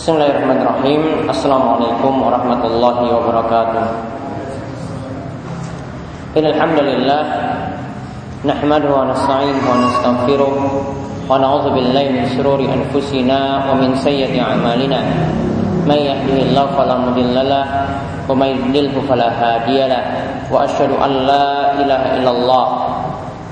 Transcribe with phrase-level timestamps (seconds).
[0.00, 1.28] Bismillahirrahmanirrahim.
[1.28, 3.84] Assalamualaikum warahmatullahi wabarakatuh.
[6.40, 7.22] Innalhamdulillah
[8.48, 10.52] Nahmaduhu wa nasta'inuhu wa nastaghfiruh
[11.28, 15.04] Wa na'udzu billahi min shururi anfusina wa min sayyiati a'malina.
[15.84, 17.64] May yahdihillahu fala mudhillalah
[18.24, 20.00] wa may yudlilhu fala hadiyalah
[20.48, 22.64] Wa asyhadu an la ilaha illallah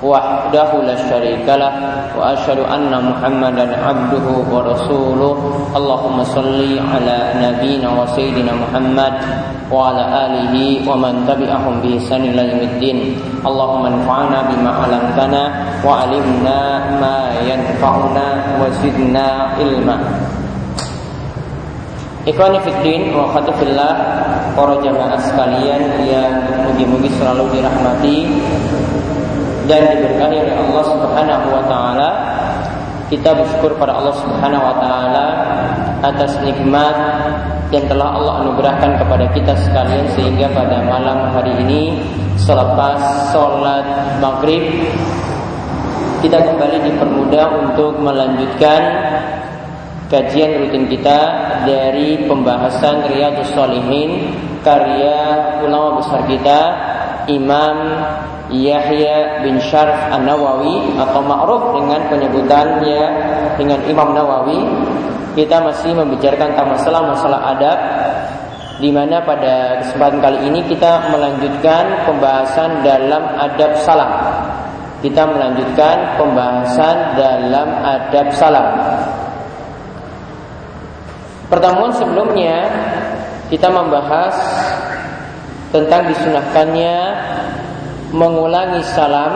[0.03, 1.73] وحده لا شريك له
[2.19, 5.33] واشهد ان محمدا عبده ورسوله
[5.75, 6.59] اللهم صل
[6.91, 9.13] على نبينا وسيدنا محمد
[9.71, 10.55] وعلى اله
[10.89, 12.97] ومن تبعهم باحسان الى يوم الدين
[13.47, 15.43] اللهم انفعنا بما علمتنا
[15.87, 16.57] وعلمنا
[17.01, 17.17] ما
[17.49, 18.27] ينفعنا
[18.59, 19.25] وزدنا
[19.57, 19.97] علما
[22.23, 23.91] Ikhwani Fiddin wa khatafillah
[24.55, 28.31] Para jamaah sekalian yang mugi-mugi selalu dirahmati
[29.68, 32.10] dan diberkahi oleh Allah Subhanahu wa taala.
[33.08, 35.26] Kita bersyukur pada Allah Subhanahu wa taala
[36.02, 36.96] atas nikmat
[37.68, 42.00] yang telah Allah anugerahkan kepada kita sekalian sehingga pada malam hari ini
[42.40, 44.88] selepas sholat maghrib
[46.24, 48.80] kita kembali dipermudah untuk melanjutkan
[50.08, 51.18] kajian rutin kita
[51.68, 54.32] dari pembahasan Riyadus Solihin
[54.64, 56.60] karya ulama besar kita
[57.28, 57.76] Imam
[58.48, 63.02] Yahya bin Syarf An-Nawawi atau ma'ruf dengan penyebutannya
[63.60, 64.60] dengan Imam Nawawi
[65.36, 67.78] kita masih membicarakan tentang masalah-masalah adab
[68.78, 74.12] di mana pada kesempatan kali ini kita melanjutkan pembahasan dalam adab salam.
[74.98, 78.66] Kita melanjutkan pembahasan dalam adab salam.
[81.46, 82.66] Pertemuan sebelumnya
[83.46, 84.34] kita membahas
[85.70, 86.96] tentang disunahkannya
[88.12, 89.32] mengulangi salam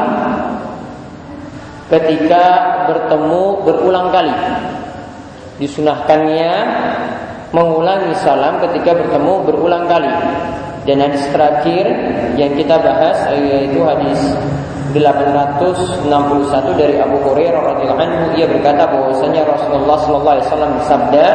[1.93, 2.45] ketika
[2.89, 4.33] bertemu berulang kali.
[5.61, 6.53] Disunahkannya
[7.53, 10.13] mengulangi salam ketika bertemu berulang kali.
[10.83, 11.87] Dan hadis terakhir
[12.35, 14.19] yang kita bahas yaitu hadis
[14.93, 16.11] 861
[16.75, 21.27] dari Abu Hurairah radhiyallahu anhu ia berkata bahwasanya Rasulullah sallallahu alaihi wasallam bersabda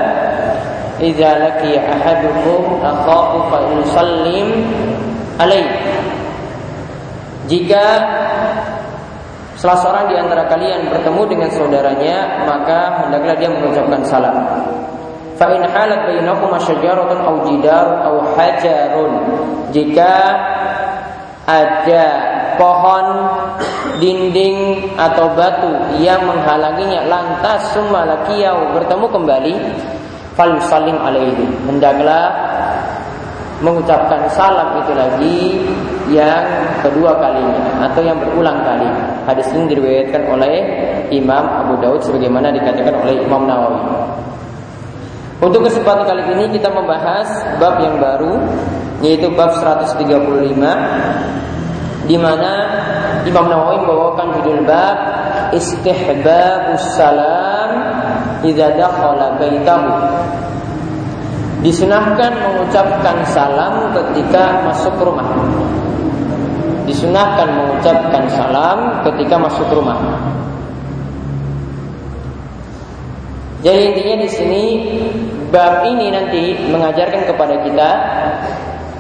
[1.02, 4.48] "Idza laqiya ahadukum akhahu fa yusallim
[5.42, 5.74] alaihi"
[7.48, 7.84] Jika
[9.56, 14.36] salah seorang di antara kalian bertemu dengan saudaranya, maka hendaklah dia mengucapkan salam.
[15.38, 19.12] Fa in halat bainakuma syajaratun aw jidar aw hajarun.
[19.72, 20.14] Jika
[21.48, 22.06] ada
[22.60, 23.08] pohon,
[24.02, 25.72] dinding atau batu
[26.02, 29.54] yang menghalanginya lantas summa lakiyau bertemu kembali
[30.34, 31.46] fal salim alaihi.
[31.66, 32.47] Hendaklah
[33.62, 35.38] mengucapkan salam itu lagi
[36.14, 36.46] yang
[36.86, 38.88] kedua kalinya atau yang berulang kali.
[39.26, 40.56] Hadis ini diriwayatkan oleh
[41.10, 43.82] Imam Abu Daud sebagaimana dikatakan oleh Imam Nawawi.
[45.38, 47.30] Untuk kesempatan kali ini kita membahas
[47.62, 48.42] bab yang baru
[49.06, 50.02] yaitu bab 135
[52.08, 52.52] di mana
[53.28, 54.98] Imam Nawawi membawakan judul bab
[55.54, 57.70] istihbabus salam
[58.42, 59.92] idza dakhala baitahu
[61.58, 65.26] Disunahkan mengucapkan salam ketika masuk rumah.
[66.86, 69.98] Disunahkan mengucapkan salam ketika masuk rumah.
[73.66, 74.64] Jadi intinya di sini
[75.50, 77.90] bab ini nanti mengajarkan kepada kita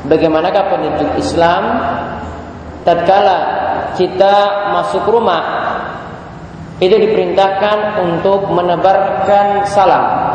[0.09, 1.63] bagaimanakah pendidik Islam
[2.81, 3.37] tatkala
[3.99, 4.35] kita
[4.73, 5.43] masuk rumah
[6.79, 10.26] itu diperintahkan untuk menebarkan salam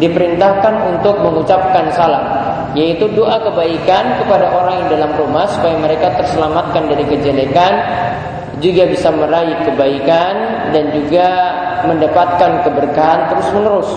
[0.00, 2.24] diperintahkan untuk mengucapkan salam
[2.72, 7.72] yaitu doa kebaikan kepada orang yang dalam rumah supaya mereka terselamatkan dari kejelekan
[8.64, 10.34] juga bisa meraih kebaikan
[10.72, 11.28] dan juga
[11.84, 13.90] mendapatkan keberkahan terus menerus.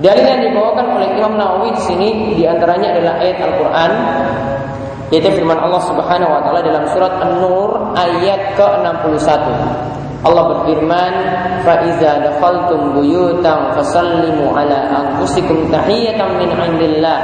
[0.00, 3.92] Dalil yang dibawakan oleh Imam Nawawi di sini di antaranya adalah ayat Al-Quran
[5.12, 9.28] yaitu firman Allah Subhanahu Wa Taala dalam surat An-Nur ayat ke-61.
[10.20, 11.12] Allah berfirman,
[11.64, 17.18] "Fa iza dakhaltum buyutan fasallimu ala anfusikum tahiyatan min 'indillah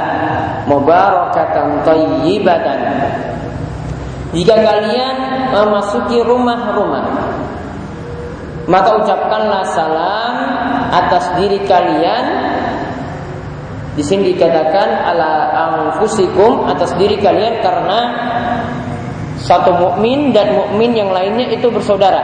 [0.65, 2.79] mubarakatan thayyibatan."
[4.33, 5.15] Jika kalian
[5.53, 7.05] memasuki rumah-rumah,
[8.65, 10.33] maka ucapkanlah salam
[10.89, 12.25] atas diri kalian.
[13.93, 17.99] Di sini dikatakan ala anfusikum atas diri kalian karena
[19.37, 22.21] satu mukmin dan mukmin yang lainnya itu bersaudara.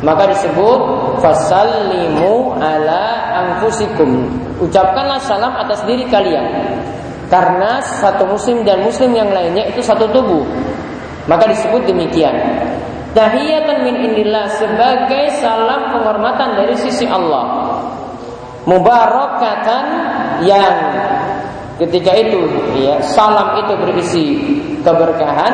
[0.00, 0.80] Maka disebut
[1.20, 3.04] fasallimu ala
[3.44, 4.32] anfusikum.
[4.60, 6.44] Ucapkanlah salam atas diri kalian.
[7.28, 10.42] Karena satu muslim dan muslim yang lainnya itu satu tubuh.
[11.28, 12.32] Maka disebut demikian.
[13.12, 17.76] Tahiyatan min indillah sebagai salam penghormatan dari sisi Allah.
[18.68, 19.84] mubarakatan
[20.44, 20.76] yang
[21.80, 22.44] ketika itu
[22.76, 24.24] ya salam itu berisi
[24.84, 25.52] keberkahan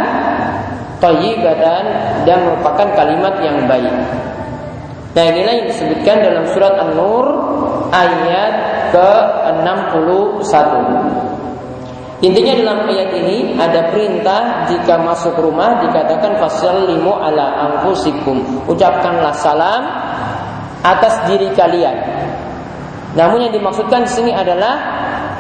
[1.01, 1.83] thayyibatan
[2.25, 3.95] dan merupakan kalimat yang baik.
[5.17, 7.25] Nah inilah yang disebutkan dalam surat An-Nur
[7.89, 8.55] ayat
[8.93, 10.53] ke-61.
[12.25, 18.65] Intinya dalam ayat ini ada perintah jika masuk rumah dikatakan fasallimu ala anfusikum.
[18.69, 19.85] Ucapkanlah salam
[20.81, 21.97] atas diri kalian.
[23.17, 24.97] Namun yang dimaksudkan di sini adalah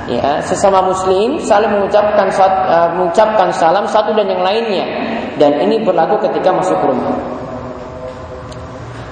[0.08, 4.86] ya sesama muslim saling mengucapkan uh, mengucapkan salam satu dan yang lainnya
[5.36, 7.16] dan ini berlaku ketika masuk rumah.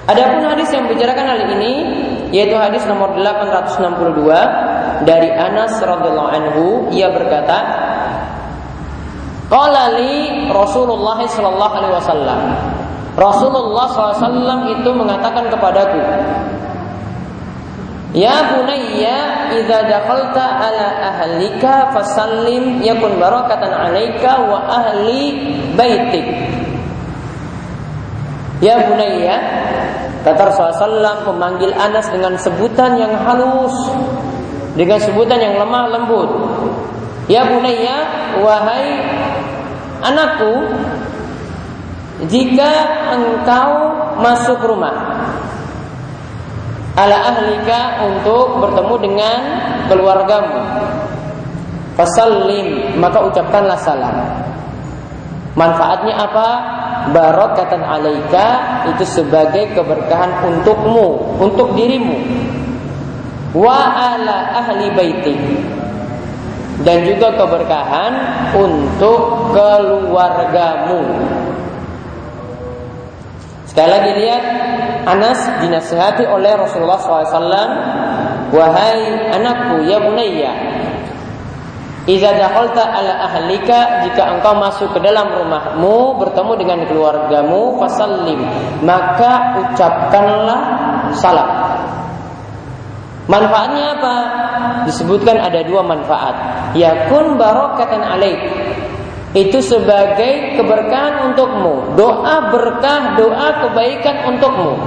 [0.05, 1.73] Adapun hadis yang membicarakan hal ini
[2.29, 7.57] yaitu hadis nomor 862 dari Anas radhiyallahu anhu ia berkata
[9.49, 12.41] Qala li Rasulullah sallallahu alaihi wasallam
[13.15, 16.01] Rasulullah SAW itu mengatakan kepadaku
[18.15, 26.23] Ya bunayya idza dakhalta ala ahlika fasallim yakun barakatan alaika wa ahli baitik.
[28.63, 29.35] Ya bunayya
[30.23, 33.75] kata Rasulullah memanggil Anas dengan sebutan yang halus
[34.79, 36.31] dengan sebutan yang lemah lembut.
[37.27, 37.99] Ya bunayya
[38.39, 38.95] wahai
[40.07, 40.71] anakku
[42.31, 42.71] jika
[43.11, 43.71] engkau
[44.23, 45.04] masuk rumah
[46.95, 49.37] ala ahlika untuk bertemu dengan
[49.91, 50.59] keluargamu.
[51.95, 54.15] Fasallim, maka ucapkanlah salam.
[55.55, 56.49] Manfaatnya apa?
[57.15, 58.47] Barokatan alaika
[58.91, 62.19] itu sebagai keberkahan untukmu, untuk dirimu.
[63.55, 65.39] Wa ala ahli baitik
[66.83, 68.13] dan juga keberkahan
[68.51, 71.01] untuk keluargamu.
[73.75, 74.43] Sekali lagi lihat
[75.03, 77.43] Anas dinasihati oleh Rasulullah SAW
[78.55, 80.55] Wahai anakku ya bunayya
[82.07, 88.45] Iza dakhalta ala ahlika jika engkau masuk ke dalam rumahmu bertemu dengan keluargamu fasallim
[88.85, 90.61] maka ucapkanlah
[91.17, 91.49] salam.
[93.25, 94.15] Manfaatnya apa?
[94.85, 96.35] Disebutkan ada dua manfaat.
[96.77, 98.37] Yakun barokatan alaik
[99.35, 104.79] itu sebagai keberkahan untukmu, doa berkah, doa kebaikan untukmu.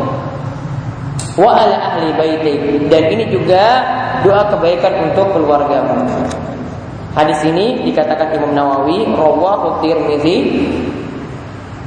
[1.37, 3.85] Wa ala ahli baitik dan ini juga
[4.25, 6.09] doa kebaikan untuk keluargamu.
[7.13, 10.65] Hadis ini dikatakan Imam Nawawi rawahu Tirmizi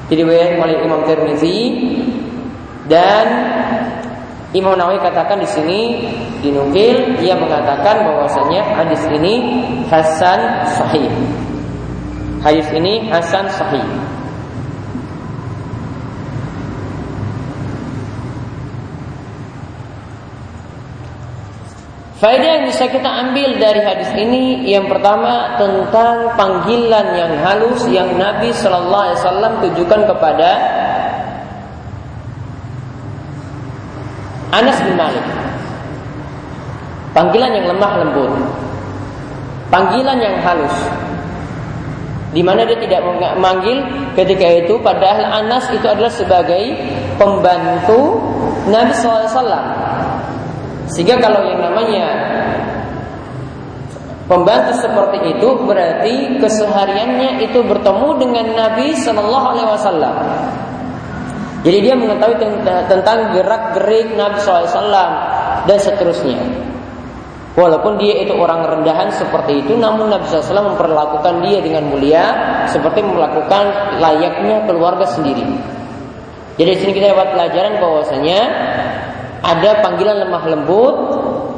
[0.08, 1.60] diriwayatkan oleh Imam Tirmizi
[2.86, 3.26] dan
[4.54, 5.80] Imam Nawawi katakan di sini
[6.46, 11.10] dinukil ia mengatakan bahwasanya hadis ini hasan sahih.
[12.42, 13.86] Hadis ini hasan sahih.
[22.22, 28.14] Faedah yang bisa kita ambil dari hadis ini yang pertama tentang panggilan yang halus yang
[28.14, 30.50] Nabi Shallallahu Alaihi Wasallam tujukan kepada
[34.54, 35.26] Anas bin Malik.
[37.18, 38.34] Panggilan yang lemah lembut,
[39.74, 40.78] panggilan yang halus,
[42.32, 43.84] di mana dia tidak memanggil
[44.16, 46.80] ketika itu padahal Anas itu adalah sebagai
[47.20, 48.24] pembantu
[48.72, 49.36] Nabi SAW
[50.92, 52.08] sehingga kalau yang namanya
[54.32, 60.16] pembantu seperti itu berarti kesehariannya itu bertemu dengan Nabi Shallallahu Alaihi Wasallam.
[61.62, 62.42] Jadi dia mengetahui
[62.90, 64.82] tentang gerak gerik Nabi SAW
[65.68, 66.71] dan seterusnya
[67.52, 72.24] Walaupun dia itu orang rendahan seperti itu, namun Nabi SAW memperlakukan dia dengan mulia
[72.72, 75.44] seperti melakukan layaknya keluarga sendiri.
[76.56, 78.40] Jadi di sini kita dapat pelajaran bahwasanya
[79.44, 80.96] ada panggilan lemah lembut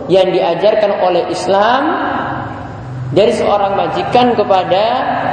[0.09, 1.81] yang diajarkan oleh Islam
[3.13, 4.83] dari seorang majikan kepada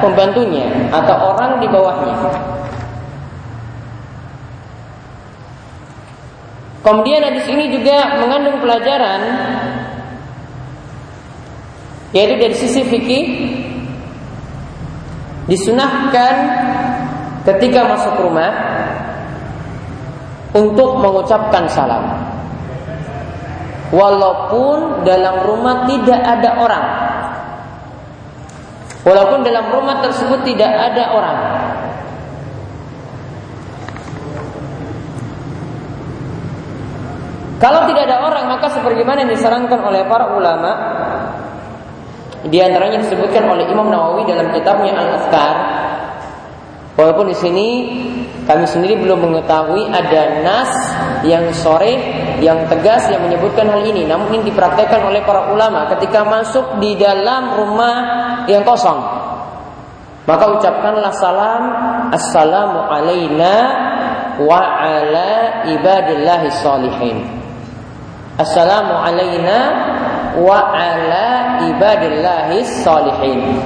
[0.05, 2.17] pembantunya atau orang di bawahnya.
[6.85, 9.21] Kemudian di sini juga mengandung pelajaran
[12.11, 13.25] yaitu dari sisi fikih
[15.47, 16.35] disunahkan
[17.47, 18.53] ketika masuk rumah
[20.55, 22.05] untuk mengucapkan salam.
[23.91, 26.87] Walaupun dalam rumah tidak ada orang.
[29.03, 31.39] Walaupun dalam rumah tersebut tidak ada orang.
[37.61, 40.73] Kalau tidak ada orang maka sebagaimana yang disarankan oleh para ulama
[42.49, 45.57] di antaranya disebutkan oleh Imam Nawawi dalam kitabnya Al-Azkar
[47.01, 47.69] Walaupun di sini
[48.45, 50.69] kami sendiri belum mengetahui ada nas
[51.25, 51.97] yang sore
[52.45, 54.05] yang tegas yang menyebutkan hal ini.
[54.05, 57.97] Namun ini dipraktekkan oleh para ulama ketika masuk di dalam rumah
[58.53, 59.01] yang kosong.
[60.29, 61.63] Maka ucapkanlah salam
[62.13, 63.55] Assalamu alaina
[64.45, 67.19] wa ala ibadillahi salihin.
[68.37, 69.59] Assalamu alaina
[70.39, 73.59] wa ala ibadillahi salihin.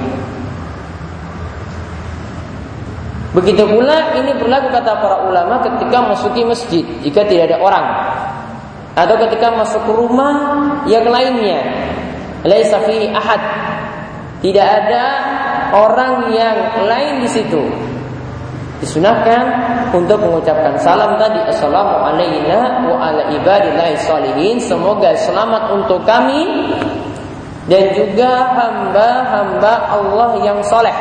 [3.35, 7.85] Begitu pula ini berlaku kata para ulama ketika masuki masjid jika tidak ada orang
[8.95, 10.35] atau ketika masuk ke rumah
[10.87, 11.59] yang lainnya.
[12.47, 13.41] Laisa ahad.
[14.39, 15.05] Tidak ada
[15.73, 17.63] orang yang lain di situ.
[18.85, 19.43] Disunahkan
[19.97, 21.41] untuk mengucapkan salam tadi.
[21.49, 23.01] Assalamu alayna wa
[24.61, 26.69] Semoga selamat untuk kami
[27.65, 30.93] Dan juga hamba-hamba Allah yang soleh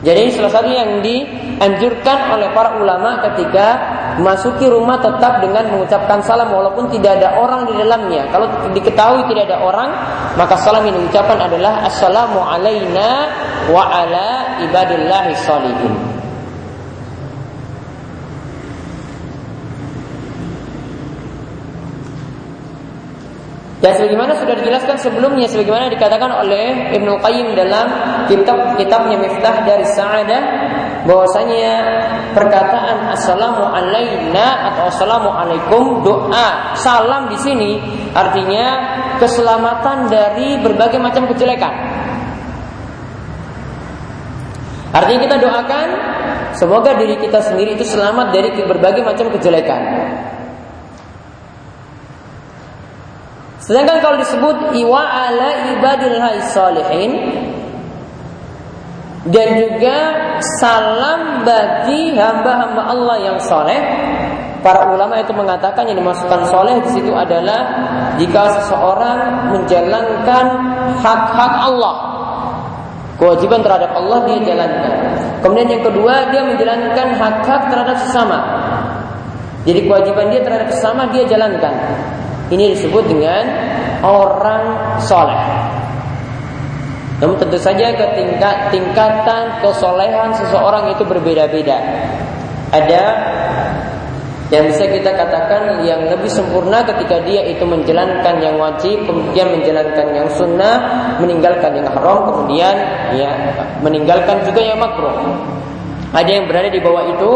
[0.00, 3.76] Jadi salah satu yang dianjurkan oleh para ulama ketika
[4.16, 8.24] masuki rumah tetap dengan mengucapkan salam walaupun tidak ada orang di dalamnya.
[8.32, 9.90] Kalau diketahui tidak ada orang,
[10.40, 13.28] maka salam yang diucapkan adalah assalamu alaina
[13.68, 16.20] wa ala ibadillahi salihin.
[23.80, 27.88] Dan sebagaimana sudah dijelaskan sebelumnya sebagaimana dikatakan oleh Ibnu Qayyim dalam
[28.30, 30.42] kitab kitabnya Miftah dari Sa'adah
[31.02, 31.72] bahwasanya
[32.38, 37.70] perkataan assalamu alaina atau assalamu alaikum doa salam di sini
[38.14, 38.66] artinya
[39.18, 41.74] keselamatan dari berbagai macam kejelekan.
[44.90, 45.88] Artinya kita doakan
[46.58, 49.82] semoga diri kita sendiri itu selamat dari berbagai macam kejelekan.
[53.70, 56.18] Sedangkan kalau disebut iwa ala ibadil
[56.50, 57.38] salihin
[59.28, 59.96] dan juga
[60.56, 63.80] salam bagi hamba-hamba Allah yang soleh.
[64.60, 67.60] Para ulama itu mengatakan yang dimasukkan soleh di situ adalah
[68.20, 70.46] jika seseorang menjalankan
[71.00, 71.96] hak-hak Allah,
[73.16, 74.92] kewajiban terhadap Allah dia jalankan.
[75.40, 78.38] Kemudian yang kedua dia menjalankan hak-hak terhadap sesama.
[79.64, 81.72] Jadi kewajiban dia terhadap sesama dia jalankan.
[82.52, 83.44] Ini disebut dengan
[84.04, 85.69] orang soleh.
[87.20, 91.76] Namun tentu saja ketingkat tingkatan kesolehan seseorang itu berbeda-beda.
[92.72, 93.04] Ada
[94.50, 100.06] yang bisa kita katakan yang lebih sempurna ketika dia itu menjalankan yang wajib, kemudian menjalankan
[100.10, 100.76] yang sunnah,
[101.22, 102.74] meninggalkan yang haram, kemudian
[103.14, 103.30] ya
[103.84, 105.14] meninggalkan juga yang makruh.
[106.10, 107.30] Ada yang berada di bawah itu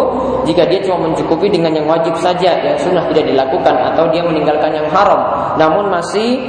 [0.51, 4.75] jika dia cuma mencukupi dengan yang wajib saja yang sunnah tidak dilakukan atau dia meninggalkan
[4.75, 6.43] yang haram namun masih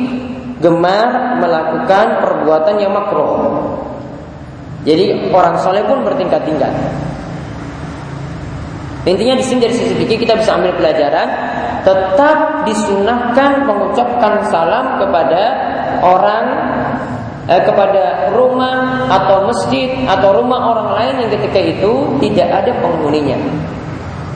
[0.63, 3.65] gemar melakukan perbuatan yang makruh.
[4.85, 6.71] Jadi orang soleh pun bertingkat-tingkat.
[9.05, 11.27] Intinya di sini dari sisi fikih kita bisa ambil pelajaran
[11.85, 15.41] tetap disunahkan mengucapkan salam kepada
[16.01, 16.45] orang
[17.45, 21.91] eh, kepada rumah atau masjid atau rumah orang lain yang ketika itu
[22.25, 23.38] tidak ada penghuninya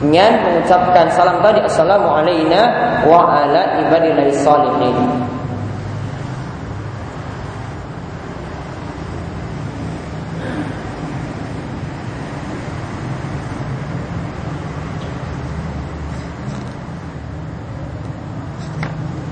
[0.00, 2.72] dengan mengucapkan salam tadi assalamu alayna
[3.04, 4.32] wa ala ibadillahi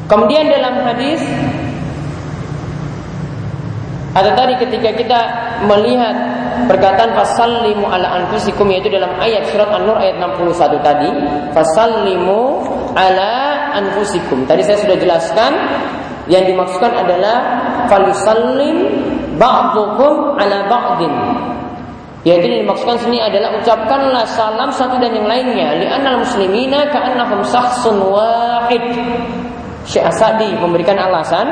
[0.09, 1.21] Kemudian dalam hadis
[4.17, 5.21] atau tadi ketika kita
[5.69, 6.17] melihat
[6.67, 11.11] perkataan fasallimu ala anfusikum yaitu dalam ayat surat An-Nur ayat 61 tadi,
[11.55, 12.41] fasallimu
[12.97, 13.33] ala
[13.79, 14.43] anfusikum.
[14.49, 15.53] Tadi saya sudah jelaskan
[16.27, 17.37] yang dimaksudkan adalah
[17.87, 18.77] falusallim
[19.39, 21.15] ba'dukum ala ba'din.
[22.27, 25.79] Yaitu yang dimaksudkan sini adalah ucapkanlah salam satu dan yang lainnya.
[25.79, 28.83] Li'annal muslimina ka'annahum sahsun wahid.
[29.89, 31.49] Syekh Asadi memberikan alasan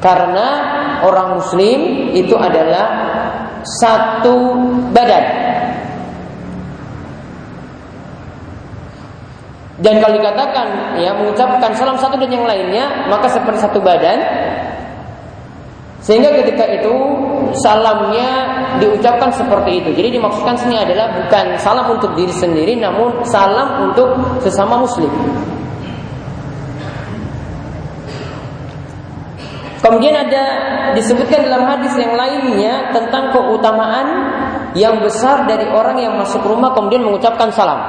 [0.00, 0.48] karena
[1.04, 2.88] orang muslim itu adalah
[3.60, 4.56] satu
[4.96, 5.24] badan.
[9.80, 14.20] Dan kalau dikatakan ya mengucapkan salam satu dan yang lainnya maka seperti satu badan
[16.00, 16.92] sehingga ketika itu
[17.60, 18.28] salamnya
[18.80, 19.92] diucapkan seperti itu.
[19.92, 24.08] Jadi dimaksudkan sini adalah bukan salam untuk diri sendiri namun salam untuk
[24.40, 25.12] sesama muslim.
[29.80, 30.44] Kemudian ada
[30.92, 34.06] disebutkan dalam hadis yang lainnya tentang keutamaan
[34.76, 37.80] yang besar dari orang yang masuk rumah kemudian mengucapkan salam.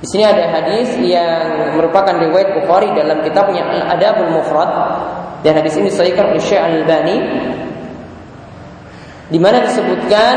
[0.00, 4.72] Di sini ada hadis yang merupakan riwayat Bukhari dalam kitabnya Al-Adabul Mufrad
[5.44, 7.16] Dan hadis ini disahihkan oleh Syekh Al-Albani
[9.30, 10.36] di mana disebutkan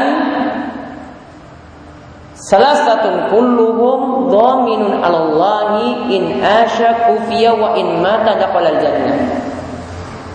[2.43, 9.17] salah satu kulluhum dhaminun 'ala Allahi in asya kufiya wa in mata al jannah.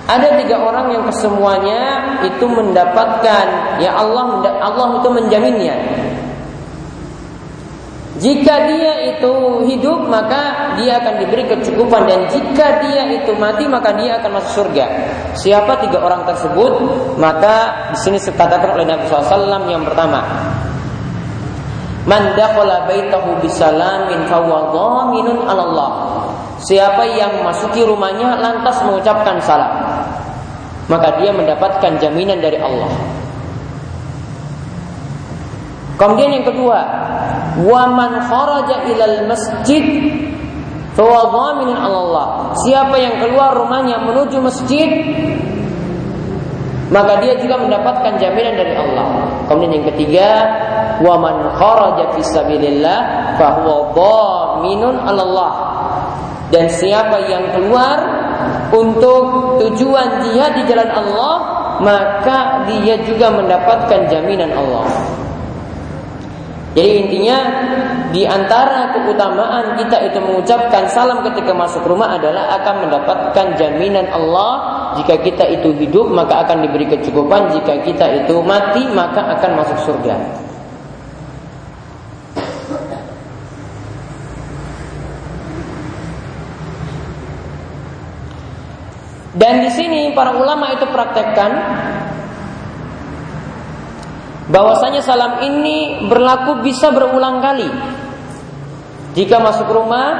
[0.09, 1.81] Ada tiga orang yang kesemuanya
[2.25, 5.77] itu mendapatkan ya Allah Allah itu menjaminnya.
[8.19, 13.95] Jika dia itu hidup maka dia akan diberi kecukupan dan jika dia itu mati maka
[13.95, 14.87] dia akan masuk surga.
[15.39, 16.73] Siapa tiga orang tersebut?
[17.15, 20.19] Maka di sini dikatakan oleh Nabi SAW yang pertama,
[22.09, 24.73] Man dakhala baitahu bisalamin fahuwa
[25.61, 25.91] Allah.
[26.65, 29.77] Siapa yang masuki rumahnya lantas mengucapkan salam,
[30.89, 32.89] maka dia mendapatkan jaminan dari Allah.
[36.01, 36.81] Kemudian yang kedua,
[37.69, 39.85] wa man kharaja ilal masjid
[40.97, 42.57] fahuwa Allah.
[42.65, 44.89] Siapa yang keluar rumahnya menuju masjid
[46.89, 49.07] maka dia juga mendapatkan jaminan dari Allah.
[49.49, 50.29] Kemudian yang ketiga,
[51.05, 51.37] wa man
[52.17, 53.01] fi sabilillah
[53.39, 55.53] dhaminun Allah.
[56.49, 57.99] Dan siapa yang keluar
[58.73, 61.35] untuk tujuan jihad di jalan Allah,
[61.85, 64.89] maka dia juga mendapatkan jaminan Allah.
[66.73, 67.39] Jadi intinya
[68.15, 74.78] di antara keutamaan kita itu mengucapkan salam ketika masuk rumah adalah akan mendapatkan jaminan Allah
[74.97, 79.79] jika kita itu hidup maka akan diberi kecukupan jika kita itu mati maka akan masuk
[79.85, 80.17] surga.
[89.39, 91.53] Dan di sini para ulama itu praktekkan
[94.51, 97.71] bahwasanya salam ini berlaku bisa berulang kali.
[99.15, 100.11] Jika masuk rumah,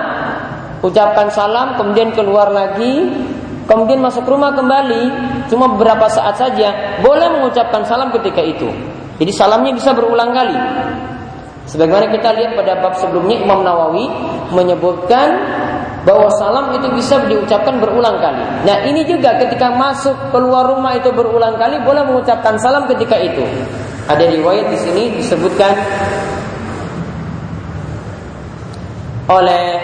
[0.87, 3.11] ucapkan salam, kemudian keluar lagi,
[3.69, 5.13] kemudian masuk rumah kembali,
[5.53, 8.67] cuma beberapa saat saja, boleh mengucapkan salam ketika itu.
[9.21, 10.57] Jadi salamnya bisa berulang kali.
[11.69, 14.09] Sebagaimana kita lihat pada bab sebelumnya Imam Nawawi
[14.57, 15.37] menyebutkan
[16.09, 18.41] bahwa salam itu bisa diucapkan berulang kali.
[18.65, 23.45] Nah, ini juga ketika masuk keluar rumah itu berulang kali boleh mengucapkan salam ketika itu.
[24.09, 25.77] Ada riwayat di sini disebutkan
[29.29, 29.77] oleh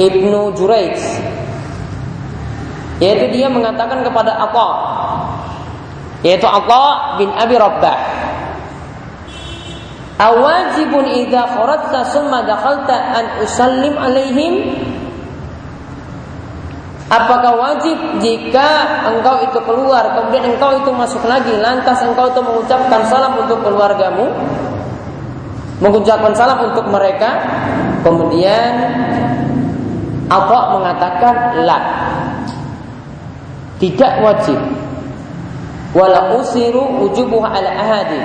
[0.00, 0.96] Ibnu Juraij
[3.02, 4.70] yaitu dia mengatakan kepada Aqa
[6.22, 7.98] yaitu Aqa bin Abi Rabbah
[10.22, 14.70] Awajibun idza kharajta summa dakhalta an usallim alaihim
[17.12, 23.04] Apakah wajib jika engkau itu keluar kemudian engkau itu masuk lagi lantas engkau itu mengucapkan
[23.04, 24.32] salam untuk keluargamu?
[25.84, 27.36] Mengucapkan salam untuk mereka?
[28.00, 28.72] Kemudian
[30.32, 31.34] apa mengatakan
[31.68, 31.78] la.
[33.82, 34.54] Tidak wajib.
[35.90, 38.22] Wala usiru ujubuha ala ahadi.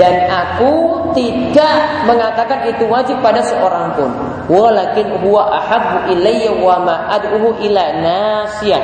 [0.00, 0.72] Dan aku
[1.12, 4.08] tidak mengatakan itu wajib pada seorang pun.
[4.48, 8.82] Walakin huwa ahabbu ilayya wa ma ad'uhu ila nasiyah.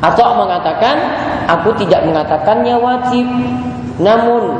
[0.00, 0.96] Atau mengatakan
[1.44, 3.28] aku tidak mengatakannya wajib.
[4.00, 4.56] Namun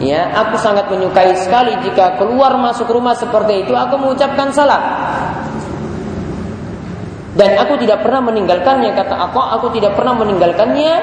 [0.00, 4.80] ya aku sangat menyukai sekali jika keluar masuk rumah seperti itu aku mengucapkan salam
[7.38, 10.94] dan aku tidak pernah meninggalkannya kata aku aku tidak pernah meninggalkannya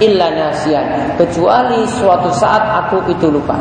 [0.00, 1.16] illa nasian.
[1.16, 3.56] Kecuali suatu saat aku itu lupa.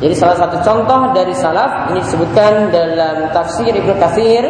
[0.00, 4.44] Jadi salah satu contoh dari salaf ini disebutkan dalam tafsir Ibnu Katsir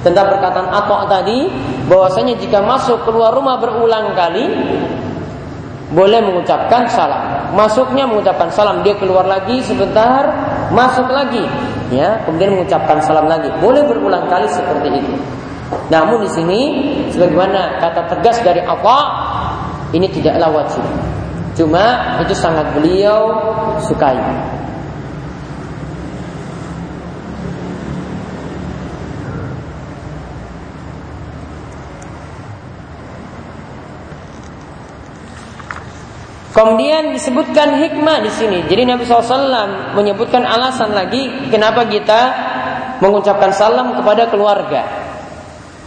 [0.00, 1.46] tentang perkataan atau tadi
[1.86, 4.46] bahwasanya jika masuk keluar rumah berulang kali
[5.90, 7.50] boleh mengucapkan salam.
[7.50, 10.22] Masuknya mengucapkan salam, dia keluar lagi sebentar,
[10.70, 11.42] masuk lagi,
[11.90, 13.50] ya, kemudian mengucapkan salam lagi.
[13.58, 15.14] Boleh berulang kali seperti itu.
[15.90, 16.60] Namun di sini
[17.14, 19.02] sebagaimana kata tegas dari Allah
[19.94, 20.82] ini tidaklah wajib.
[21.54, 23.30] Cuma itu sangat beliau
[23.82, 24.16] sukai.
[36.60, 38.60] Kemudian disebutkan hikmah di sini.
[38.68, 42.20] Jadi Nabi SAW menyebutkan alasan lagi kenapa kita
[43.00, 44.84] mengucapkan salam kepada keluarga.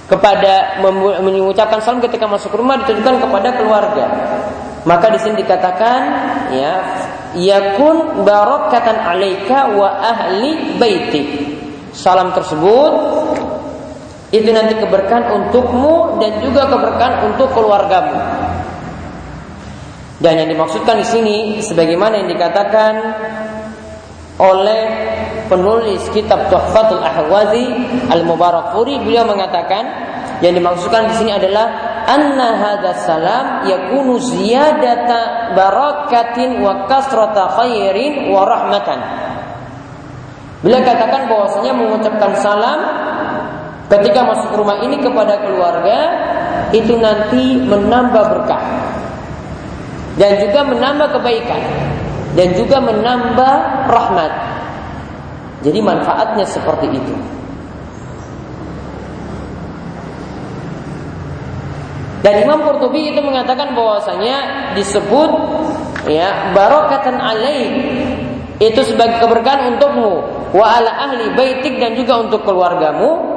[0.09, 0.81] Kepada
[1.21, 4.05] mengucapkan salam ketika masuk rumah ditujukan kepada keluarga.
[4.81, 5.99] Maka di sini dikatakan
[6.57, 6.73] ya
[7.37, 11.53] yakun barakatan alaika wa ahli baiti.
[11.93, 12.93] Salam tersebut
[14.33, 18.42] itu nanti keberkahan untukmu dan juga keberkahan untuk keluargamu.
[20.23, 22.93] Dan yang dimaksudkan di sini sebagaimana yang dikatakan
[24.39, 24.81] oleh
[25.51, 27.67] penulis kitab Tuhfatul Ahwazi
[28.07, 29.83] Al-Mubarakfuri beliau mengatakan
[30.39, 31.71] Yang dimaksudkan di sini adalah
[32.03, 38.99] anna hadza salam yakunu ziyadata barakatin wa kasrata khairin wa rahmatan.
[40.59, 42.79] Bila katakan bahwasanya mengucapkan salam
[43.87, 45.97] ketika masuk rumah ini kepada keluarga
[46.75, 48.63] itu nanti menambah berkah
[50.17, 51.61] dan juga menambah kebaikan
[52.33, 53.55] dan juga menambah
[53.89, 54.31] rahmat.
[55.63, 57.15] Jadi manfaatnya seperti itu.
[62.23, 65.31] Dan Imam Qurtubi itu mengatakan bahwasanya disebut
[66.07, 67.67] ya barokatan alaih
[68.63, 70.23] itu sebagai keberkahan untukmu
[70.55, 73.32] wa ala ahli baitik dan juga untuk keluargamu.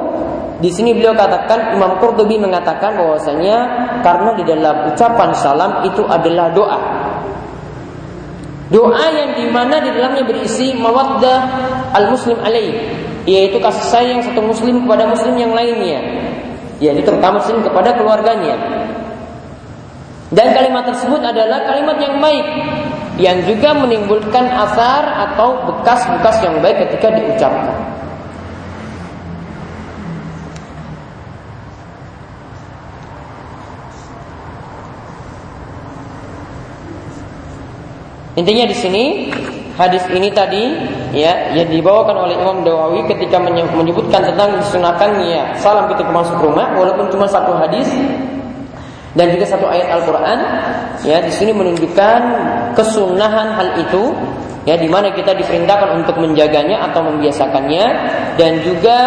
[0.57, 3.57] Di sini beliau katakan Imam Qurtubi mengatakan bahwasanya
[4.01, 6.79] karena di dalam ucapan salam itu adalah doa.
[8.73, 11.39] Doa yang di mana di dalamnya berisi mawaddah
[11.93, 12.73] al muslim alaih
[13.29, 15.99] yaitu kasih sayang satu muslim kepada muslim yang lainnya
[16.77, 18.55] yakni terutama muslim kepada keluarganya.
[20.27, 22.47] Dan kalimat tersebut adalah kalimat yang baik
[23.17, 27.96] yang juga menimbulkan asar atau bekas-bekas yang baik ketika diucapkan.
[38.37, 39.03] Intinya di sini
[39.77, 40.73] hadis ini tadi
[41.13, 47.09] ya yang dibawakan oleh Imam Dawawi ketika menyebutkan tentang disunahkannya salam ketika masuk rumah walaupun
[47.13, 47.89] cuma satu hadis
[49.17, 50.39] dan juga satu ayat Al-Qur'an
[51.01, 52.19] ya di sini menunjukkan
[52.77, 54.13] kesunahan hal itu
[54.69, 57.85] ya di mana kita diperintahkan untuk menjaganya atau membiasakannya
[58.37, 58.99] dan juga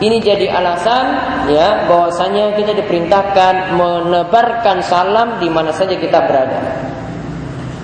[0.00, 1.04] ini jadi alasan
[1.52, 6.88] ya bahwasanya kita diperintahkan menebarkan salam di mana saja kita berada.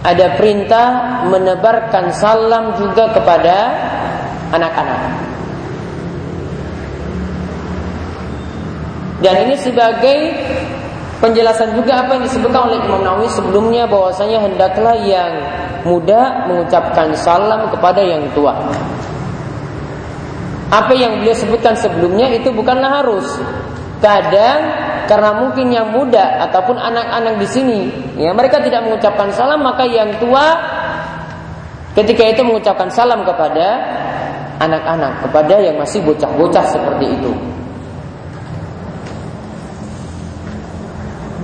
[0.00, 3.56] ada perintah menebarkan salam juga kepada
[4.56, 5.00] anak-anak.
[9.20, 10.18] Dan ini sebagai
[11.20, 15.32] penjelasan juga apa yang disebutkan oleh Imam Nawawi sebelumnya bahwasanya hendaklah yang
[15.84, 18.56] muda mengucapkan salam kepada yang tua.
[20.72, 23.26] Apa yang beliau sebutkan sebelumnya itu bukanlah harus,
[24.00, 24.60] Kadang
[25.04, 27.80] karena mungkin yang muda ataupun anak-anak di sini,
[28.16, 30.56] ya mereka tidak mengucapkan salam, maka yang tua
[31.92, 33.68] ketika itu mengucapkan salam kepada
[34.60, 37.32] anak-anak, kepada yang masih bocah-bocah seperti itu.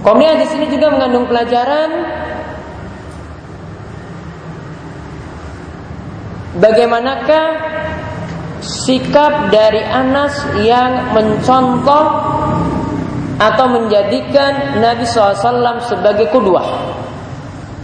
[0.07, 1.91] Kemudian di sini juga mengandung pelajaran
[6.63, 7.47] bagaimanakah
[8.63, 12.36] sikap dari Anas yang mencontoh
[13.37, 16.65] atau menjadikan Nabi SAW sebagai kudwah,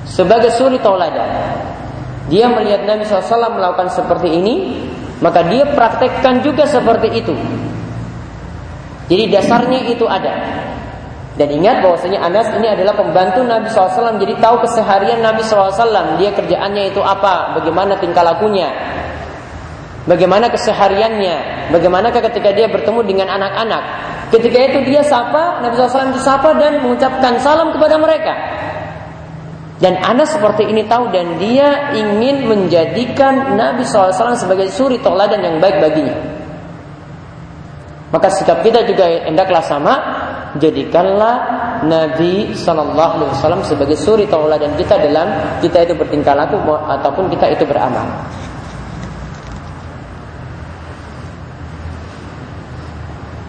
[0.08, 1.28] sebagai suri tauladan.
[2.32, 4.54] Dia melihat Nabi SAW melakukan seperti ini,
[5.20, 7.34] maka dia praktekkan juga seperti itu.
[9.12, 10.32] Jadi dasarnya itu ada.
[11.32, 16.28] Dan ingat bahwasanya Anas ini adalah pembantu Nabi SAW Jadi tahu keseharian Nabi SAW Dia
[16.36, 18.68] kerjaannya itu apa Bagaimana tingkah lakunya
[20.02, 21.70] Bagaimana kesehariannya?
[21.70, 23.82] Bagaimana ketika dia bertemu dengan anak-anak?
[24.34, 28.34] Ketika itu dia sapa, Nabi SAW itu sapa dan mengucapkan salam kepada mereka.
[29.78, 35.56] Dan Anas seperti ini tahu dan dia ingin menjadikan Nabi SAW sebagai suri toladan yang
[35.58, 36.14] baik baginya.
[38.14, 39.94] Maka sikap kita juga hendaklah sama.
[40.52, 41.34] Jadikanlah
[41.88, 45.32] Nabi Shallallahu Alaihi Wasallam sebagai suri tauladan kita dalam
[45.64, 48.04] kita itu bertingkah laku ataupun kita itu beramal.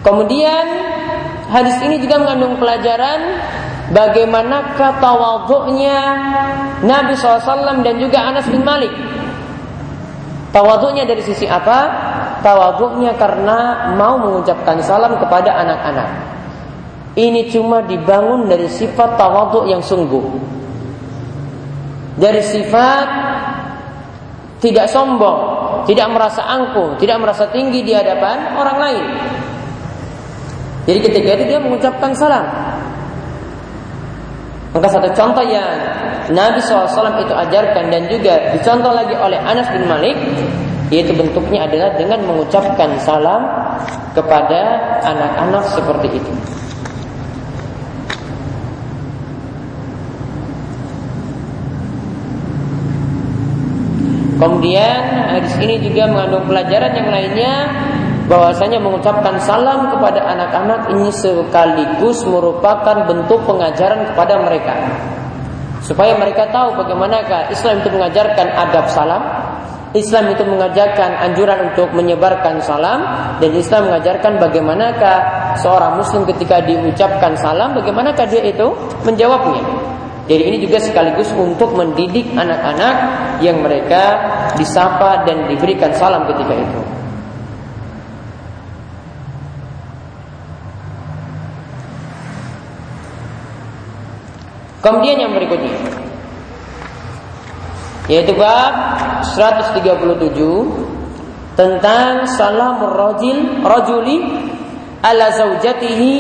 [0.04, 0.66] Kemudian
[1.48, 3.40] hadis ini juga mengandung pelajaran
[3.96, 6.00] bagaimana tawaduknya
[6.84, 8.92] Nabi SAW dan juga Anas bin Malik.
[10.52, 12.12] Tawaduknya dari sisi apa?
[12.44, 16.10] tawaduknya karena mau mengucapkan salam kepada anak-anak.
[17.16, 20.52] Ini cuma dibangun dari sifat tawaduk yang sungguh.
[22.20, 23.08] Dari sifat
[24.60, 25.40] tidak sombong,
[25.88, 29.06] tidak merasa angkuh, tidak merasa tinggi di hadapan orang lain.
[30.84, 32.44] Jadi ketika itu dia mengucapkan salam.
[34.74, 35.70] Maka satu contoh yang
[36.34, 40.18] Nabi SAW itu ajarkan dan juga dicontoh lagi oleh Anas bin Malik
[40.90, 43.42] yaitu bentuknya adalah dengan mengucapkan salam
[44.18, 44.62] kepada
[45.06, 46.34] anak-anak seperti itu.
[54.44, 57.54] Kemudian hadis ini juga mengandung pelajaran yang lainnya
[58.34, 64.74] bahwasanya mengucapkan salam kepada anak-anak ini sekaligus merupakan bentuk pengajaran kepada mereka
[65.86, 69.22] supaya mereka tahu bagaimanakah Islam itu mengajarkan adab salam
[69.94, 73.06] Islam itu mengajarkan anjuran untuk menyebarkan salam
[73.38, 75.18] dan Islam mengajarkan bagaimanakah
[75.62, 78.74] seorang muslim ketika diucapkan salam bagaimanakah dia itu
[79.06, 79.62] menjawabnya.
[80.26, 82.96] Jadi ini juga sekaligus untuk mendidik anak-anak
[83.46, 84.18] yang mereka
[84.58, 87.03] disapa dan diberikan salam ketika itu.
[94.84, 95.72] Kemudian yang berikutnya.
[98.12, 99.80] Yaitu bab 137
[101.56, 104.20] tentang salam rajul rajuli
[105.00, 106.14] ala zaujatihi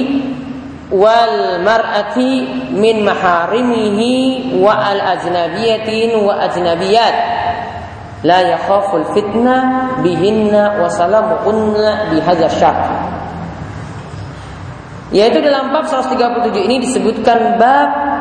[0.96, 7.16] wal mar'ati min maharimihi wa al ajnabiyatin wa ajnabiyat.
[8.24, 13.12] La yakhaful fitnah bihinna wa salamuhunna bihadza syart
[15.14, 18.13] yaitu dalam bab 137 ini disebutkan bab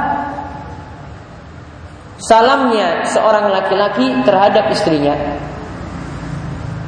[2.23, 5.15] salamnya seorang laki-laki terhadap istrinya.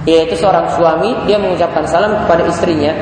[0.04, 2.92] Yaitu seorang suami dia mengucapkan salam kepada istrinya.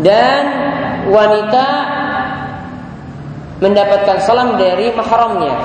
[0.00, 0.42] Dan
[1.08, 1.66] wanita
[3.60, 5.56] mendapatkan salam dari mahramnya.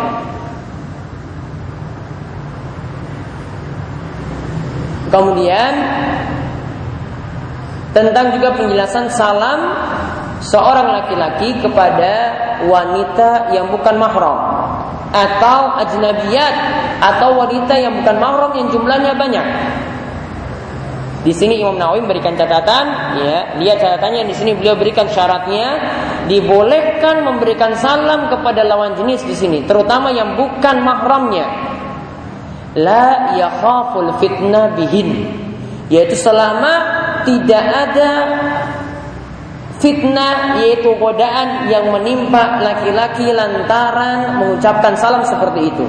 [5.11, 5.73] Kemudian
[7.91, 9.59] tentang juga penjelasan salam
[10.39, 14.37] seorang laki-laki kepada wanita yang bukan mahram
[15.11, 16.55] atau ajnabiyat
[17.03, 19.47] atau wanita yang bukan mahram yang jumlahnya banyak.
[21.21, 25.77] Di sini Imam Nawawi memberikan catatan, ya, lihat catatannya di sini beliau berikan syaratnya
[26.25, 31.45] dibolehkan memberikan salam kepada lawan jenis di sini, terutama yang bukan mahramnya.
[32.73, 35.29] La yakhaful fitnah bihin,
[35.93, 36.73] yaitu selama
[37.29, 38.11] tidak ada
[39.81, 45.85] fitnah yaitu godaan yang menimpa laki-laki lantaran mengucapkan salam seperti itu.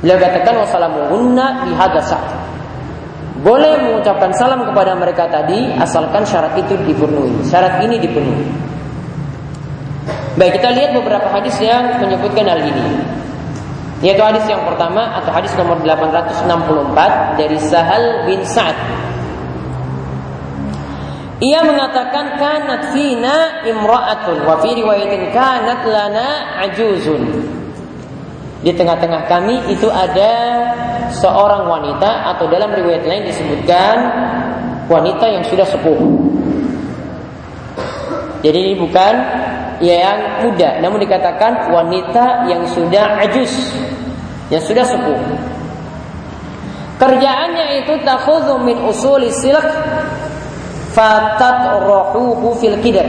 [0.00, 2.18] Beliau katakan wassalamuhunna bihadasa.
[3.42, 7.42] Boleh mengucapkan salam kepada mereka tadi asalkan syarat itu dipenuhi.
[7.42, 8.46] Syarat ini dipenuhi.
[10.38, 13.02] Baik, kita lihat beberapa hadis yang menyebutkan hal ini.
[14.02, 18.74] Yaitu hadis yang pertama atau hadis nomor 864 dari Sahal bin Sa'ad
[21.42, 26.28] ia mengatakan kanat fina imra'atun wa fi riwayatin kanat lana
[26.70, 27.50] ajuzun.
[28.62, 30.30] Di tengah-tengah kami itu ada
[31.10, 33.96] seorang wanita atau dalam riwayat lain disebutkan
[34.86, 35.98] wanita yang sudah sepuh.
[38.46, 39.14] Jadi ini bukan
[39.82, 43.50] yang muda, namun dikatakan wanita yang sudah ajus,
[44.46, 45.18] yang sudah sepuh.
[47.02, 49.66] Kerjaannya itu takhudhu min usuli silk
[50.92, 53.08] fatat rohuhu fil kidar.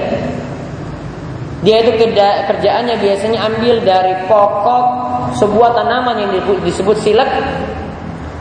[1.63, 1.95] Dia itu
[2.47, 4.85] kerjaannya biasanya ambil dari pokok
[5.39, 7.29] sebuah tanaman yang disebut silek.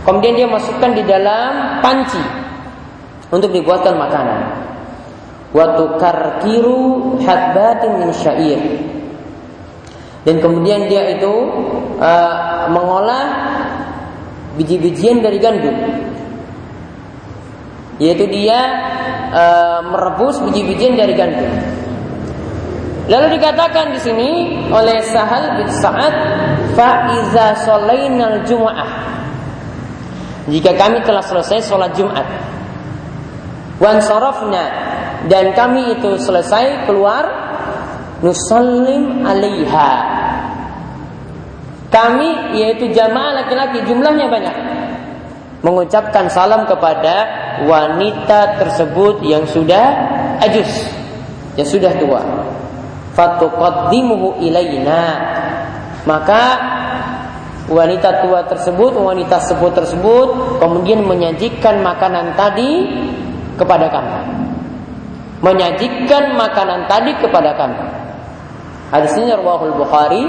[0.03, 2.19] Kemudian dia masukkan di dalam panci
[3.31, 4.41] untuk dibuatkan makanan.
[5.55, 8.61] Waktu karkiru hadbatin min syair.
[10.27, 11.35] Dan kemudian dia itu
[12.03, 13.27] uh, mengolah
[14.59, 15.75] biji-bijian dari gandum.
[18.01, 18.61] Yaitu dia
[19.33, 19.45] e,
[19.89, 21.53] merebus biji-bijian dari gandum.
[23.11, 24.31] Lalu dikatakan di sini
[24.71, 26.15] oleh Sahal bin Sa'ad,
[26.73, 28.91] "Fa iza sholainal jum'ah."
[30.49, 32.27] Jika kami telah selesai sholat Jumat,
[33.83, 34.65] wan sorofna
[35.27, 37.27] dan kami itu selesai keluar
[38.23, 39.91] nusallim alaiha
[41.91, 44.57] kami yaitu jamaah laki-laki jumlahnya banyak
[45.67, 49.85] mengucapkan salam kepada wanita tersebut yang sudah
[50.43, 50.71] ajus
[51.57, 52.21] yang sudah tua.
[53.13, 55.05] Fatuqaddimuhu ilaina.
[56.03, 56.43] Maka
[57.71, 62.91] wanita tua tersebut wanita sepuh tersebut kemudian menyajikan makanan tadi
[63.55, 64.19] kepada kami
[65.43, 67.81] menyajikan makanan tadi kepada kami
[68.91, 70.27] hadis ini rawahul Bukhari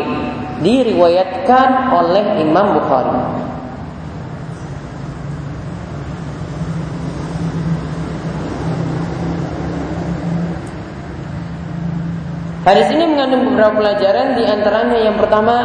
[0.62, 3.18] diriwayatkan oleh Imam Bukhari
[12.63, 15.56] Hadis ini mengandung beberapa pelajaran di antaranya yang pertama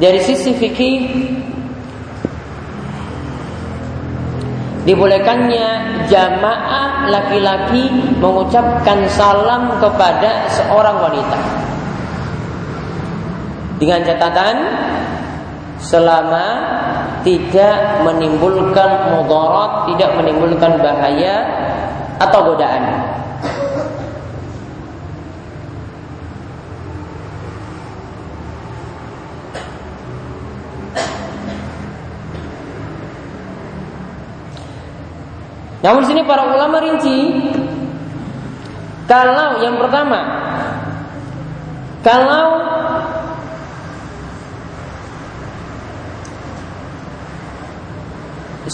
[0.00, 1.00] dari sisi fikih
[4.88, 5.68] dibolehkannya
[6.08, 11.40] jamaah laki-laki mengucapkan salam kepada seorang wanita.
[13.76, 14.56] Dengan catatan
[15.76, 16.46] selama
[17.26, 21.42] tidak menimbulkan mudarat, tidak menimbulkan bahaya
[22.22, 23.02] atau godaan.
[35.82, 37.18] Namun sini para ulama rinci
[39.06, 40.18] kalau yang pertama
[42.02, 42.75] kalau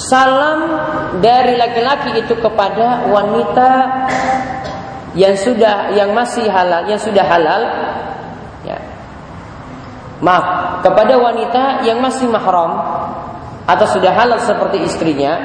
[0.08, 0.58] salam
[1.22, 3.70] dari laki-laki itu kepada wanita
[5.12, 7.62] yang sudah yang masih halal, yang sudah halal
[8.64, 8.78] ya.
[10.22, 12.78] Maaf, kepada wanita yang masih mahram
[13.66, 15.38] atau sudah halal seperti istrinya,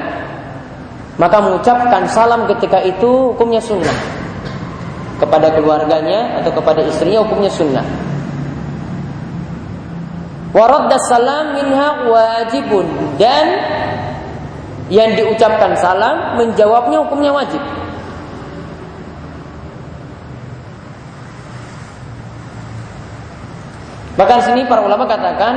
[1.18, 3.94] maka mengucapkan salam ketika itu hukumnya sunnah.
[5.18, 7.82] Kepada keluarganya atau kepada istrinya hukumnya sunnah.
[10.54, 12.86] Waradda salam minha wajibun
[13.20, 13.46] dan
[14.88, 17.60] yang diucapkan salam menjawabnya hukumnya wajib.
[24.18, 25.54] Bahkan sini para ulama katakan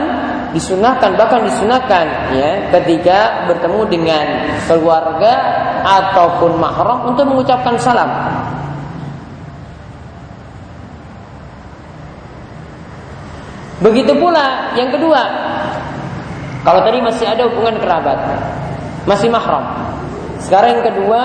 [0.53, 2.05] disunahkan bahkan disunahkan
[2.37, 4.25] ya ketika bertemu dengan
[4.69, 5.33] keluarga
[5.81, 8.05] ataupun mahram untuk mengucapkan salam.
[13.81, 15.25] Begitu pula yang kedua,
[16.61, 18.19] kalau tadi masih ada hubungan kerabat,
[19.05, 19.63] masih mahram.
[20.41, 21.23] Sekarang yang kedua,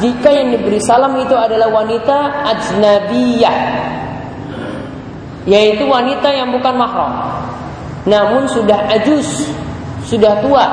[0.00, 3.56] jika yang diberi salam itu adalah wanita ajnabiyah,
[5.44, 7.12] yaitu wanita yang bukan mahram,
[8.08, 9.52] namun sudah ajus,
[10.08, 10.64] sudah tua,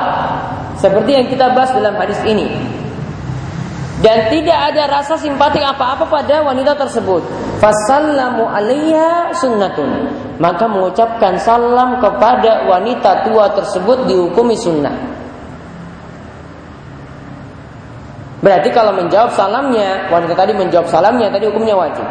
[0.80, 2.48] seperti yang kita bahas dalam hadis ini.
[3.96, 7.24] Dan tidak ada rasa simpatik apa-apa pada wanita tersebut.
[7.56, 9.88] Fasallamu alaiha sunnatun.
[10.36, 14.92] Maka mengucapkan salam kepada wanita tua tersebut dihukumi sunnah.
[18.46, 22.06] Berarti kalau menjawab salamnya, wanita tadi menjawab salamnya, tadi hukumnya wajib.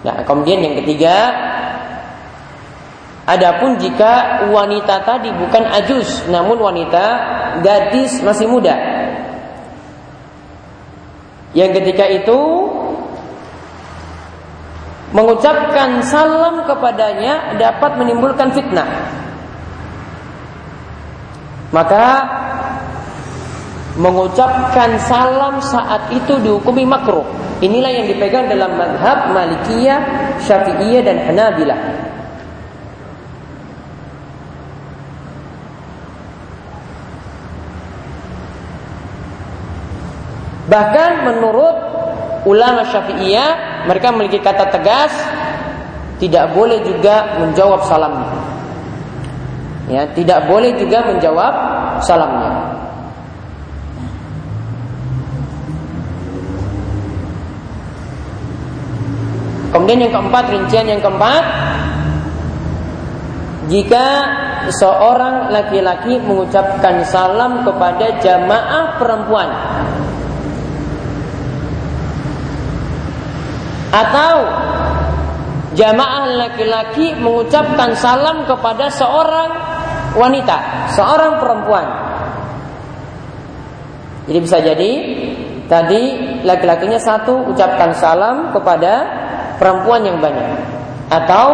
[0.00, 1.28] Nah, kemudian yang ketiga,
[3.28, 7.04] adapun jika wanita tadi bukan ajus, namun wanita
[7.60, 8.72] gadis masih muda.
[11.52, 12.40] Yang ketika itu
[15.12, 18.88] mengucapkan salam kepadanya dapat menimbulkan fitnah.
[21.76, 22.04] Maka
[23.96, 27.24] mengucapkan salam saat itu dihukumi makruh.
[27.60, 30.00] Inilah yang dipegang dalam madhab Malikiyah,
[30.42, 31.80] Syafi'iyah dan Hanabilah.
[40.66, 41.76] Bahkan menurut
[42.48, 45.12] ulama Syafi'iyah, mereka memiliki kata tegas
[46.18, 48.30] tidak boleh juga menjawab salamnya.
[49.90, 51.54] Ya, tidak boleh juga menjawab
[52.02, 52.41] salamnya.
[59.72, 61.42] Kemudian yang keempat, rincian yang keempat,
[63.72, 64.06] jika
[64.68, 69.48] seorang laki-laki mengucapkan salam kepada jamaah perempuan
[73.92, 74.34] atau
[75.72, 79.50] jamaah laki-laki mengucapkan salam kepada seorang
[80.16, 81.86] wanita, seorang perempuan.
[84.28, 84.92] Jadi bisa jadi
[85.66, 86.02] tadi
[86.44, 89.21] laki-lakinya satu ucapkan salam kepada
[89.62, 90.58] perempuan yang banyak
[91.06, 91.46] atau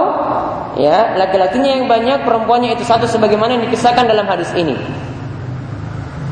[0.80, 4.72] ya laki-lakinya yang banyak, perempuannya itu satu sebagaimana yang dikisahkan dalam hadis ini.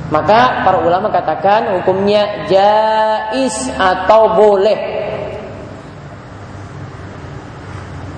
[0.09, 4.79] Maka para ulama katakan hukumnya jais atau boleh.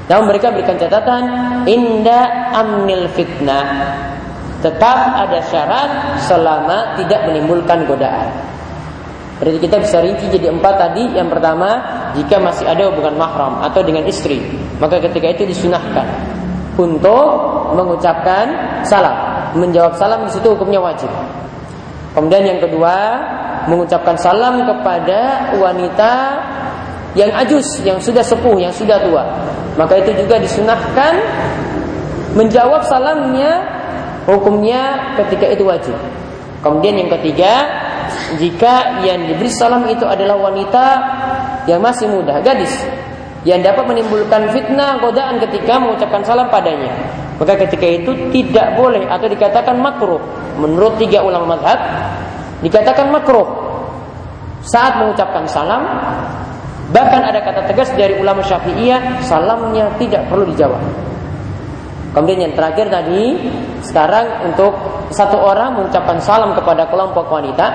[0.06, 1.24] Namun mereka berikan catatan
[1.66, 3.66] inda amnil fitnah.
[4.60, 5.90] Tetap ada syarat
[6.28, 8.28] selama tidak menimbulkan godaan.
[9.38, 11.14] Berarti kita bisa rinci jadi empat tadi.
[11.14, 11.70] Yang pertama,
[12.16, 14.40] jika masih ada hubungan mahram atau dengan istri,
[14.78, 16.06] maka ketika itu disunahkan
[16.78, 17.26] untuk
[17.74, 18.46] mengucapkan
[18.86, 19.16] salam.
[19.56, 21.08] Menjawab salam di situ hukumnya wajib.
[22.12, 22.96] Kemudian yang kedua,
[23.68, 26.12] mengucapkan salam kepada wanita
[27.16, 29.24] yang ajus, yang sudah sepuh, yang sudah tua.
[29.76, 31.12] Maka itu juga disunahkan
[32.36, 33.64] menjawab salamnya
[34.28, 35.96] hukumnya ketika itu wajib.
[36.60, 37.64] Kemudian yang ketiga,
[38.36, 40.86] jika yang diberi salam itu adalah wanita
[41.68, 42.72] yang masih muda, gadis,
[43.44, 46.90] yang dapat menimbulkan fitnah godaan ketika mengucapkan salam padanya.
[47.38, 50.18] Maka ketika itu tidak boleh atau dikatakan makruh.
[50.58, 51.78] Menurut tiga ulama madhab
[52.64, 53.46] dikatakan makruh.
[54.66, 55.86] Saat mengucapkan salam
[56.90, 60.82] bahkan ada kata tegas dari ulama syafi'iyah salamnya tidak perlu dijawab.
[62.10, 63.38] Kemudian yang terakhir tadi
[63.86, 64.74] sekarang untuk
[65.14, 67.66] satu orang mengucapkan salam kepada kelompok wanita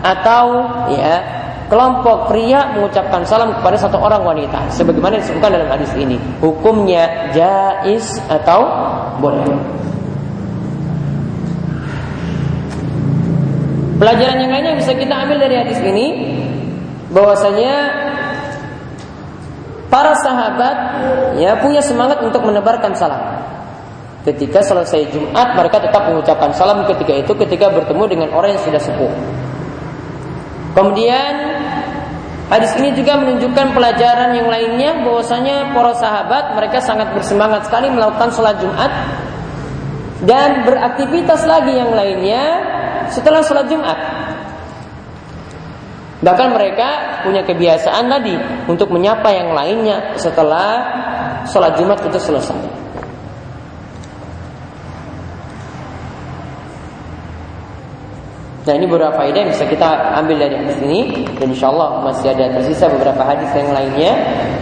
[0.00, 0.44] atau
[0.88, 1.41] ya
[1.72, 8.20] kelompok pria mengucapkan salam kepada satu orang wanita sebagaimana disebutkan dalam hadis ini hukumnya jais
[8.28, 8.68] atau
[9.16, 9.40] boleh
[14.02, 16.06] Pelajaran yang lainnya bisa kita ambil dari hadis ini
[17.14, 17.74] bahwasanya
[19.86, 20.76] para sahabat
[21.38, 23.22] ya punya semangat untuk menebarkan salam.
[24.26, 28.82] Ketika selesai Jumat mereka tetap mengucapkan salam ketika itu ketika bertemu dengan orang yang sudah
[28.82, 29.12] sepuh.
[30.74, 31.51] Kemudian
[32.50, 38.30] hadis ini juga menunjukkan pelajaran yang lainnya bahwasanya para sahabat mereka sangat bersemangat sekali melakukan
[38.34, 38.90] sholat Jumat
[40.26, 42.42] dan beraktivitas lagi yang lainnya
[43.10, 43.98] setelah sholat Jumat.
[46.22, 46.88] Bahkan mereka
[47.26, 48.34] punya kebiasaan tadi
[48.70, 50.70] untuk menyapa yang lainnya setelah
[51.50, 52.81] sholat Jumat itu selesai.
[58.62, 62.30] Nah ini beberapa faedah yang bisa kita ambil dari hadis ini dan insya Allah masih
[62.30, 64.12] ada tersisa beberapa hadis yang lainnya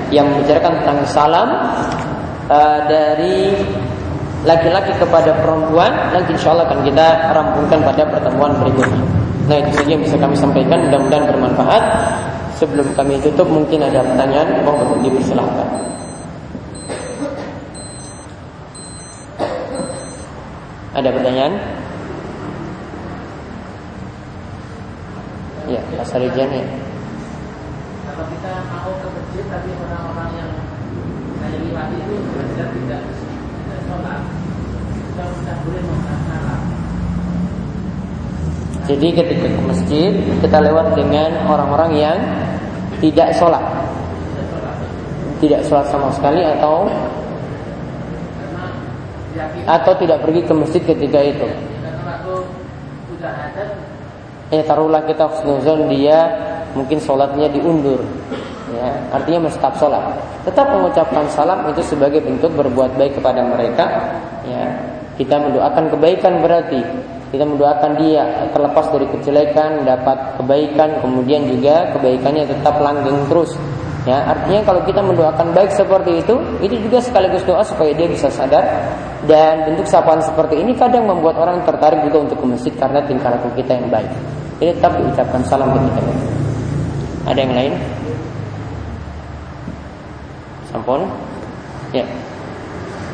[0.09, 1.48] yang membicarakan tentang salam
[2.48, 3.53] uh, dari
[4.48, 9.05] laki-laki kepada perempuan nanti insya Allah akan kita rampungkan pada pertemuan berikutnya.
[9.53, 11.84] Nah itu saja yang bisa kami sampaikan mudah-mudahan bermanfaat.
[12.57, 15.68] Sebelum kami tutup mungkin ada pertanyaan, mohon dipersilahkan.
[20.92, 21.79] Ada pertanyaan?
[25.70, 26.66] Ya, Pak Sarijan ya.
[28.10, 30.50] Kalau kita mau ke masjid tapi orang-orang yang
[31.38, 32.14] saya lihat itu
[32.50, 33.00] tidak
[38.90, 40.12] jadi ketika ke masjid
[40.42, 42.18] kita lewat dengan orang-orang yang
[42.98, 43.62] tidak sholat,
[45.38, 46.90] tidak sholat sama sekali atau
[49.70, 51.69] atau tidak pergi ke masjid ketika itu.
[54.51, 56.26] Ya taruhlah kita husnuzon dia
[56.74, 58.03] mungkin sholatnya diundur.
[58.70, 60.14] Ya, artinya tetap sholat.
[60.46, 63.86] Tetap mengucapkan salam itu sebagai bentuk berbuat baik kepada mereka.
[64.42, 64.74] Ya
[65.14, 66.82] kita mendoakan kebaikan berarti.
[67.30, 73.55] Kita mendoakan dia terlepas dari kejelekan dapat kebaikan kemudian juga kebaikannya tetap langgeng terus.
[74.03, 78.26] Ya artinya kalau kita mendoakan baik seperti itu itu juga sekaligus doa supaya dia bisa
[78.26, 78.66] sadar.
[79.30, 83.30] Dan bentuk sapaan seperti ini kadang membuat orang tertarik juga untuk ke masjid karena tingkah
[83.30, 86.14] laku kita yang baik ini tetap diucapkan salam ketika itu
[87.28, 87.74] ada yang lain
[90.70, 91.02] Sampun?
[91.90, 92.06] Ya.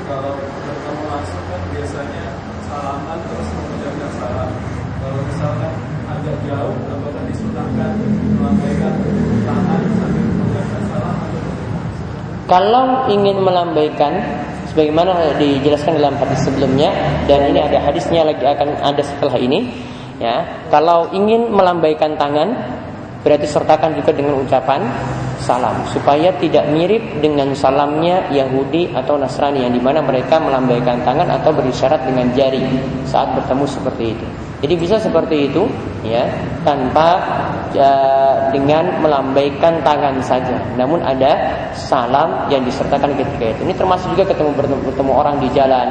[0.04, 2.24] Kalau bertemu langsung kan biasanya
[2.68, 4.50] salaman terus mengucapkan salam.
[5.00, 5.72] Kalau misalkan
[6.04, 7.90] agak jauh, apakah disunahkan
[8.36, 8.94] melambaikan
[9.48, 11.16] tangan sambil mengucapkan salam
[12.46, 14.22] kalau ingin melambaikan
[14.70, 16.94] sebagaimana dijelaskan dalam hadis sebelumnya
[17.26, 19.66] dan ini ada hadisnya lagi akan ada setelah ini
[20.16, 22.56] ya kalau ingin melambaikan tangan
[23.26, 24.86] berarti sertakan juga dengan ucapan
[25.42, 31.28] salam supaya tidak mirip dengan salamnya Yahudi atau Nasrani yang di mana mereka melambaikan tangan
[31.30, 32.62] atau berisyarat dengan jari
[33.04, 34.26] saat bertemu seperti itu.
[34.64, 35.68] Jadi bisa seperti itu
[36.00, 36.24] ya
[36.64, 37.20] tanpa
[37.76, 37.92] ya,
[38.50, 40.56] dengan melambaikan tangan saja.
[40.80, 41.36] Namun ada
[41.76, 43.60] salam yang disertakan ketika itu.
[43.68, 45.88] Ini termasuk juga ketemu bertemu, bertemu orang di jalan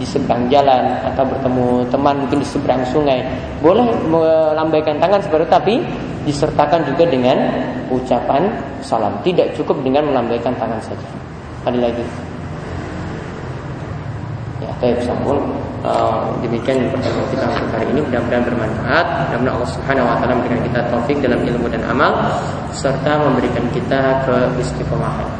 [0.00, 3.20] di seberang jalan atau bertemu teman mungkin di seberang sungai
[3.60, 5.74] boleh melambaikan tangan seperti itu tapi
[6.24, 7.36] disertakan juga dengan
[7.92, 8.48] ucapan
[8.80, 11.08] salam tidak cukup dengan melambaikan tangan saja
[11.68, 12.04] ada lagi
[14.80, 15.36] Baik, sampun.
[15.84, 19.06] Uh, demikian pertemuan kita untuk hari ini mudah-mudahan bermanfaat.
[19.28, 22.12] Mudah-mudahan Allah Subhanahu wa taala memberikan kita taufik dalam ilmu dan amal
[22.72, 25.39] serta memberikan kita ke istiqomahan.